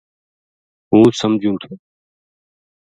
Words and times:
ہوں 0.89 1.05
سمجھوں 1.19 1.55
تھو 1.61 1.71